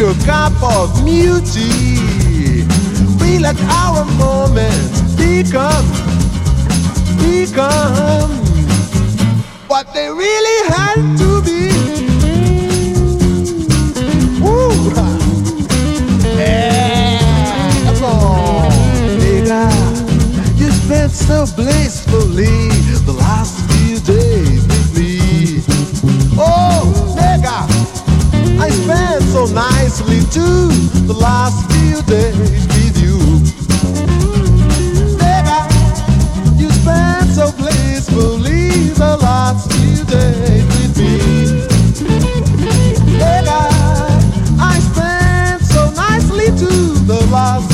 [0.00, 2.00] your cup of beauty.
[3.20, 5.84] We let our moments become,
[7.20, 8.30] become
[9.68, 11.68] what they really had to be.
[14.40, 14.70] Woo!
[16.38, 17.18] Yeah,
[18.00, 18.72] come.
[20.56, 22.70] You spent so blissfully
[23.04, 24.59] the last few days.
[28.62, 30.68] I spent so nicely too
[31.06, 33.16] the last few days with you.
[35.16, 35.58] Baby,
[36.60, 41.16] you spent so blissfully the last few days with me.
[43.18, 43.60] Baby,
[44.60, 47.69] I spent so nicely too the last.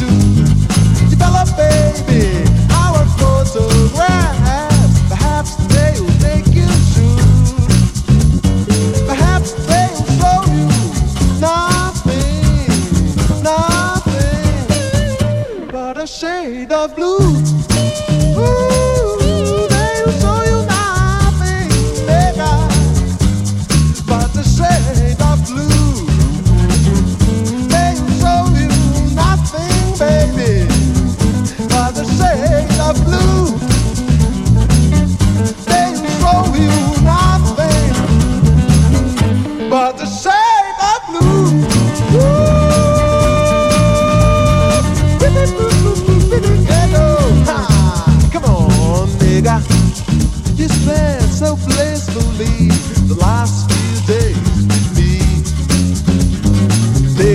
[0.00, 0.29] to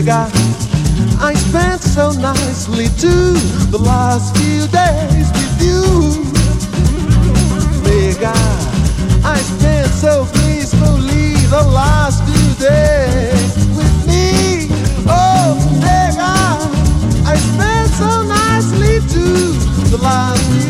[0.06, 0.32] got.
[1.20, 3.34] I spent so nicely too
[3.72, 5.82] the last few days with you.
[7.82, 8.36] Nigga,
[9.26, 14.68] I spent so peacefully the last few days with me.
[15.08, 16.36] Oh, nigga,
[17.26, 19.54] I spent so nicely too
[19.90, 20.65] the last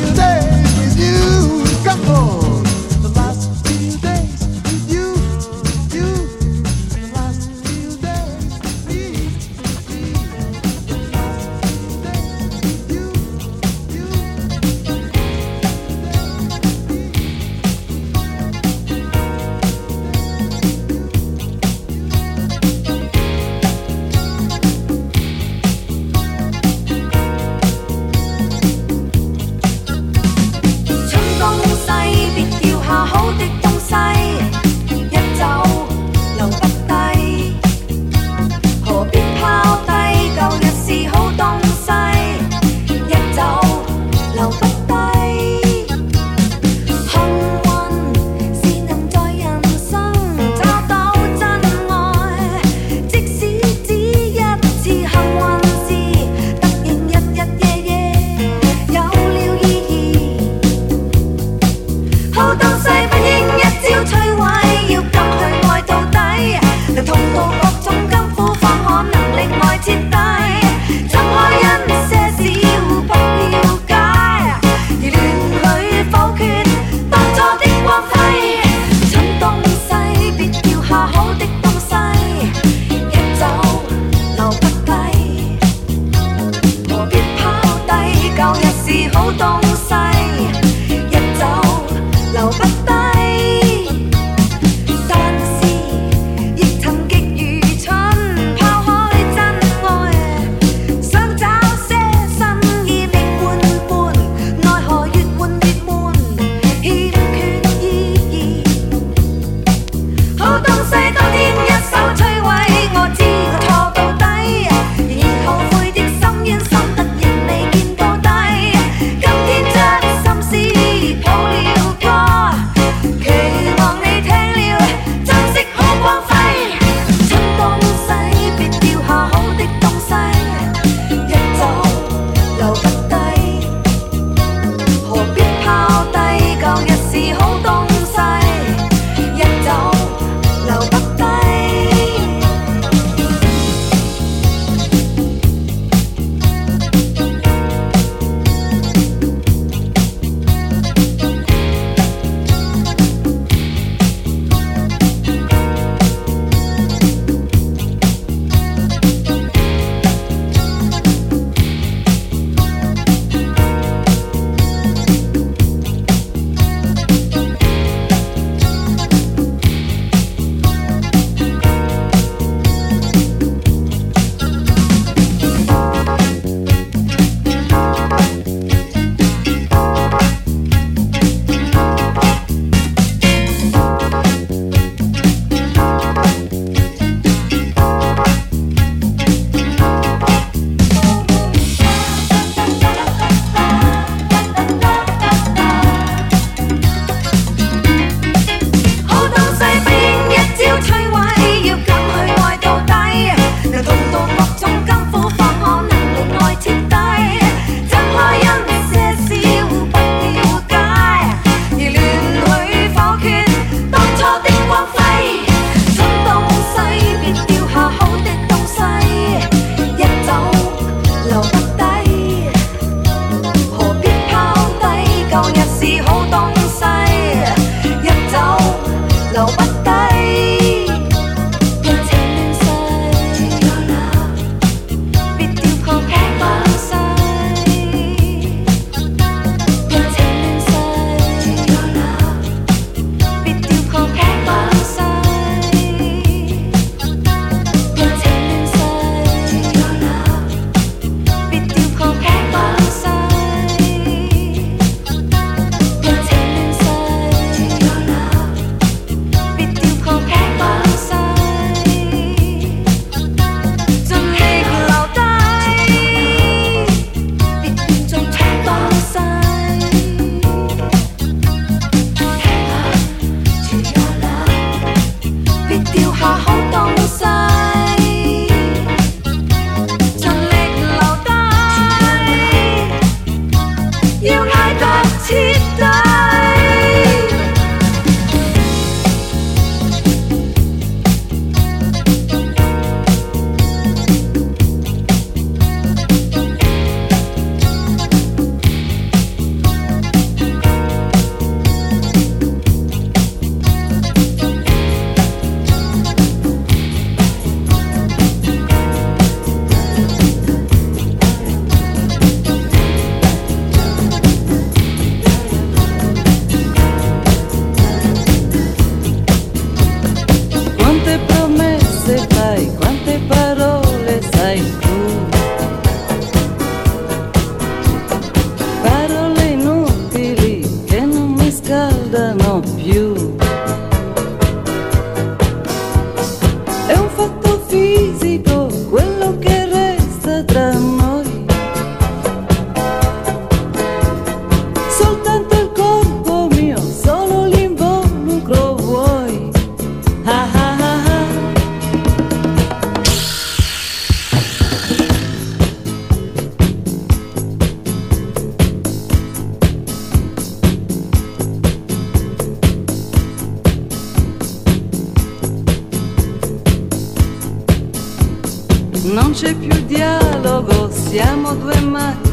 [371.98, 372.25] siamo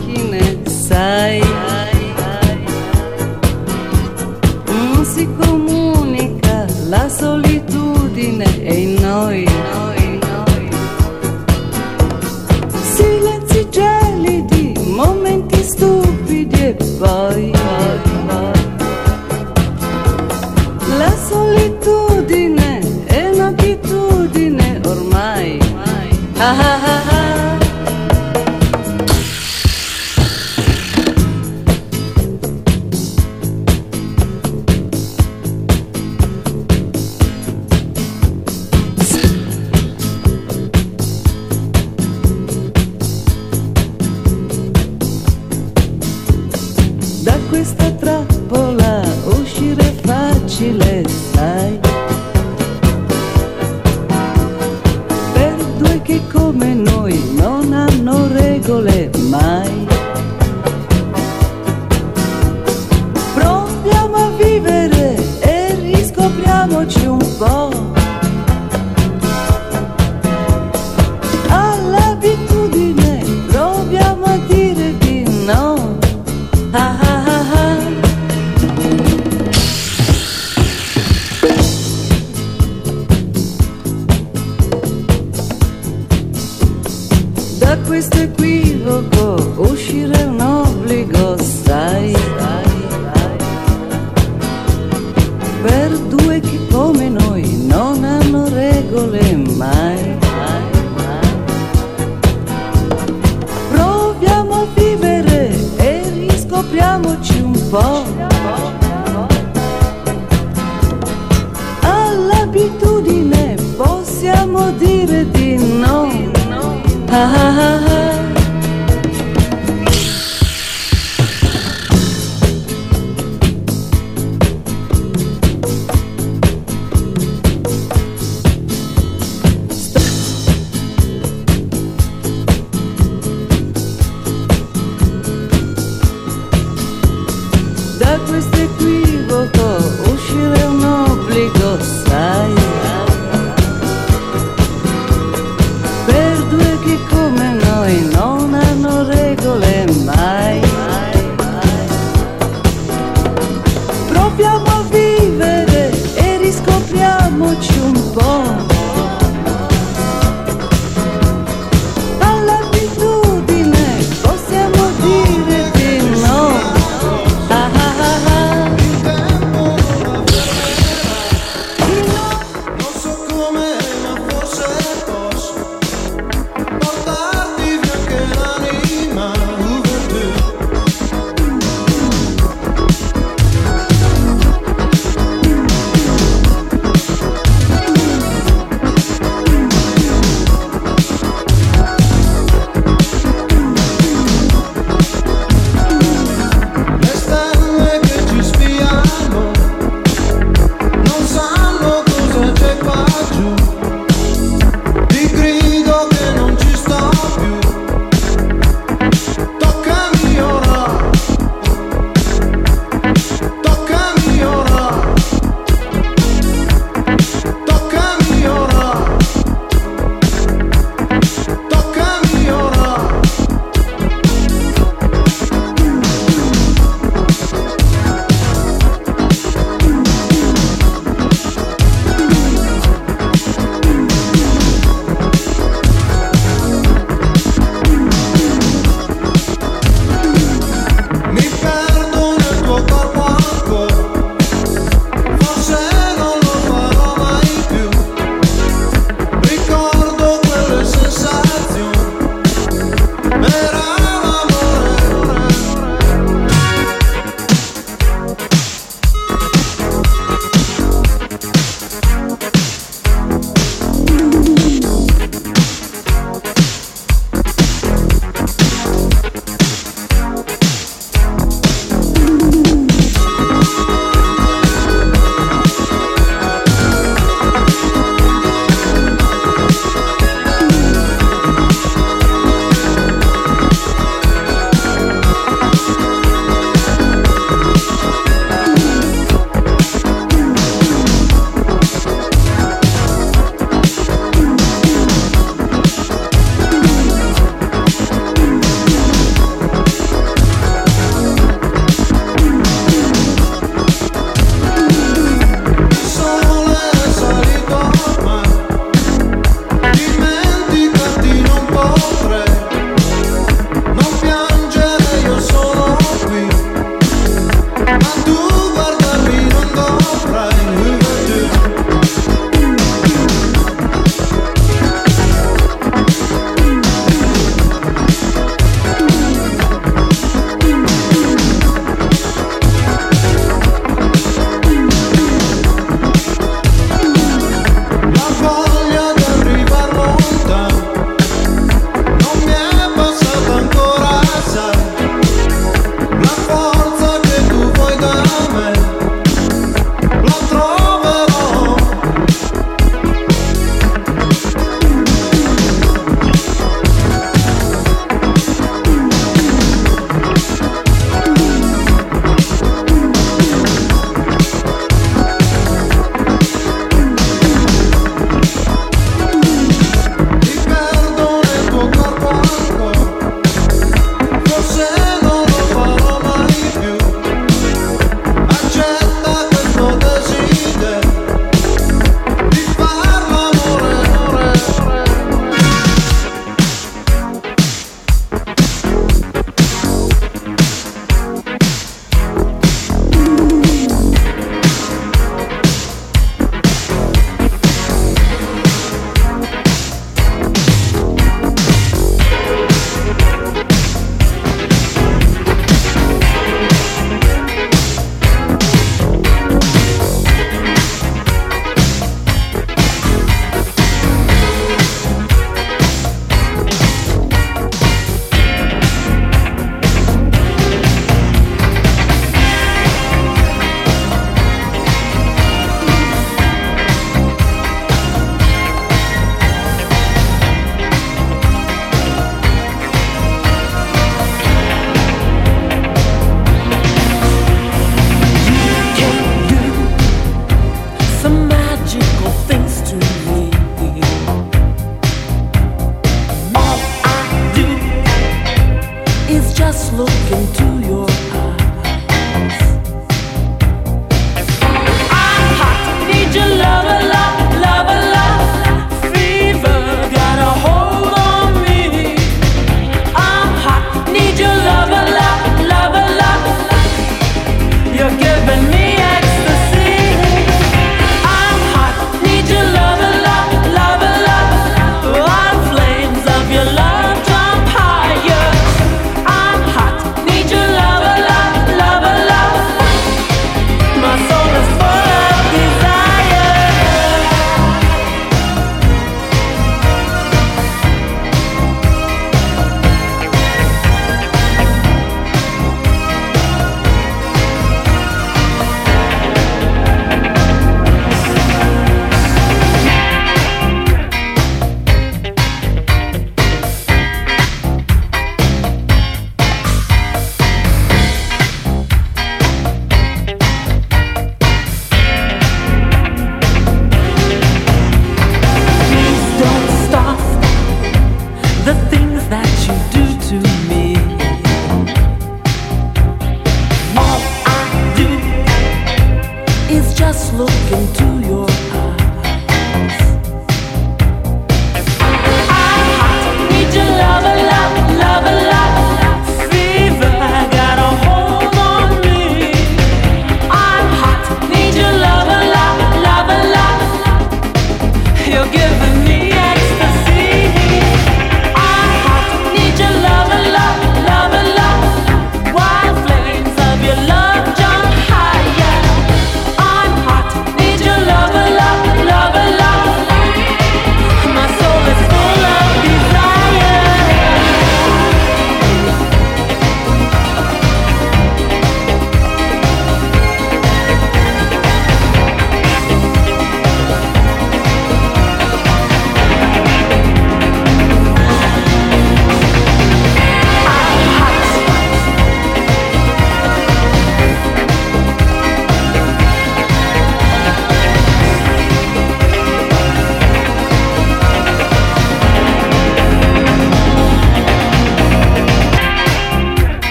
[154.40, 154.81] if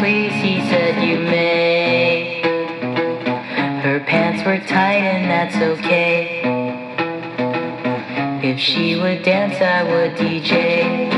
[0.00, 2.40] please, he said, you may.
[3.82, 6.40] Her pants were tight and that's okay.
[8.42, 11.10] If she would dance, I would DJ.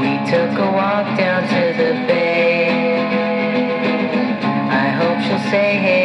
[0.00, 2.70] We took a walk down to the bay.
[4.70, 5.97] I hope she'll say hey.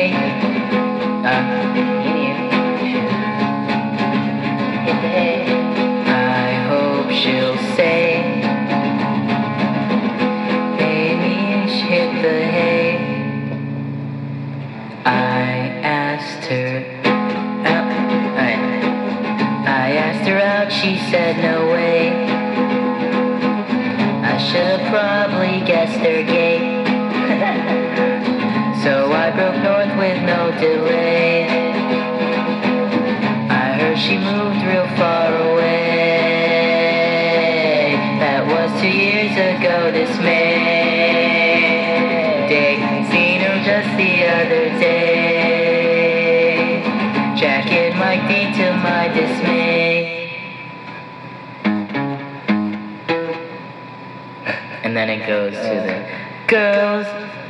[55.27, 56.05] goes to the
[56.47, 57.07] girls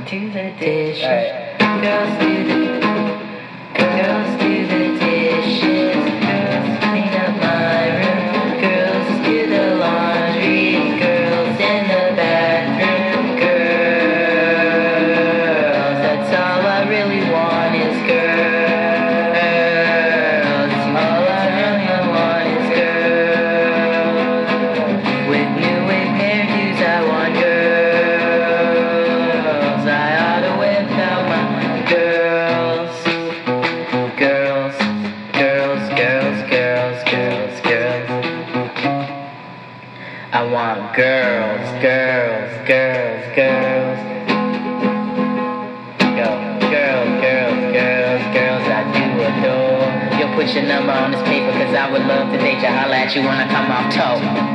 [0.10, 1.04] to the dishes.
[1.04, 1.82] Right.
[1.82, 2.33] Girls
[53.06, 53.24] date you.
[53.24, 54.53] wanna come off tour.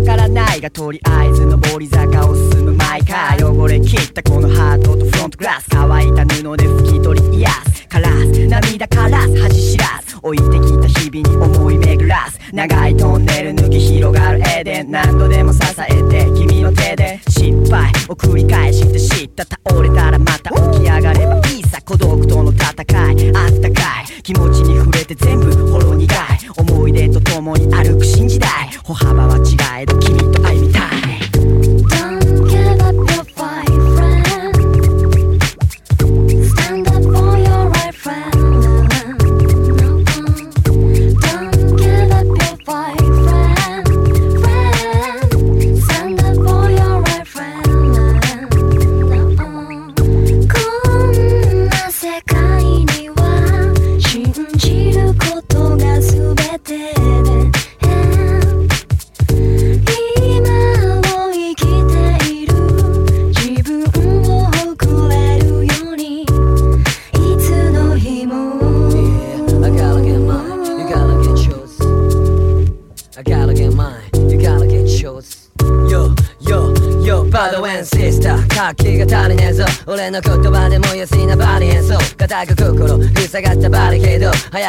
[0.00, 26.18] わからないがとりあえず上り坂を進む毎回汚れ切ったこのハートとフロントグラス乾いた布で拭き取り癒すカラス涙からす恥知らず置いてきた日々に思い巡らす長いトンネル抜き広がるエデン何度でも支えて君の手で失敗を繰り返して知った倒れたらまた起き上がればいいさ孤独との戦いあったかい気持ちに触れて全部ほろ苦い
[26.56, 28.49] 思い出と共に歩く新時代
[28.90, 30.09] 歩幅は違えど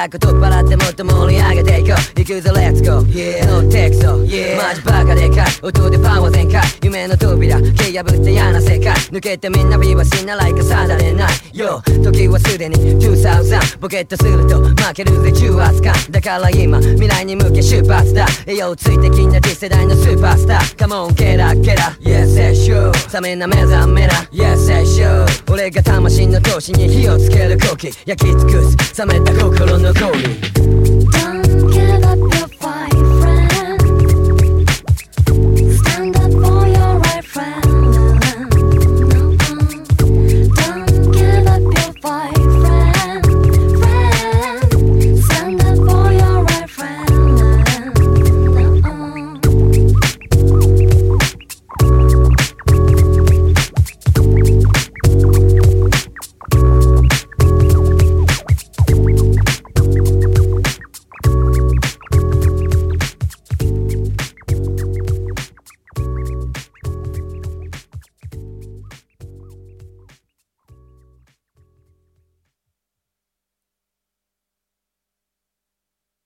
[0.01, 4.07] 早く取っ払ってもっと盛り上げていこう行くぞ Let's go Yeah, no text
[4.57, 5.90] マジバカでかい音
[9.12, 10.32] 抜けてみんなビーバーしな。
[10.36, 11.30] らいかさられない。
[11.54, 18.26] Yo 時はすでに2000ボケットすると負けるぜ重圧感だから今未来に向け出発だ。
[18.48, 20.76] 栄養ついてきな次世代のスーパースター。
[20.78, 21.92] Come on ケラケラ。
[22.00, 24.14] Yes I sure 冷めな目覚めな。
[24.32, 29.06] Yes I sure 俺が魂の闘志に火をつける呼気焼き尽くす。
[29.06, 31.41] 冷めた心の氷。